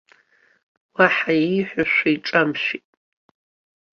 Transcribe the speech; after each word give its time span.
Уаҳа 0.95 1.31
ииҳәаша 1.41 2.09
иҿамшәеит. 2.15 2.87